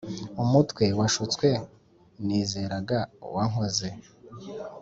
umutwe, 0.43 0.85
washutswe, 0.99 1.49
nizeraga, 2.25 2.99
uwankoze, 3.25 3.89